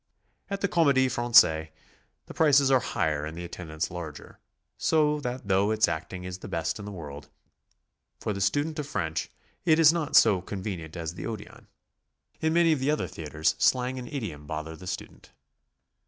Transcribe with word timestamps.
At 0.49 0.61
the 0.61 0.67
Comedie 0.67 1.09
Francaise 1.11 1.67
the 2.25 2.33
prices 2.33 2.71
are 2.71 2.79
higher 2.79 3.23
and 3.23 3.37
the 3.37 3.43
attendance 3.45 3.91
larger, 3.91 4.39
so 4.79 5.19
that 5.19 5.47
though 5.47 5.69
its 5.69 5.87
acting 5.87 6.23
is 6.23 6.39
the 6.39 6.47
best 6.47 6.79
in 6.79 6.85
the 6.85 6.91
woild, 6.91 7.29
for 8.19 8.33
the 8.33 8.41
student 8.41 8.79
of 8.79 8.87
French 8.87 9.29
it 9.63 9.77
is 9.77 9.93
not 9.93 10.15
so 10.15 10.41
convenient 10.41 10.97
as 10.97 11.13
the 11.13 11.27
Odeon. 11.27 11.67
In 12.39 12.51
many 12.51 12.71
of 12.71 12.79
the 12.79 12.89
other 12.89 13.07
theatres, 13.07 13.53
slang 13.59 13.99
and 13.99 14.11
idiom 14.11 14.47
bother 14.47 14.75
the 14.75 14.87
student. 14.87 15.33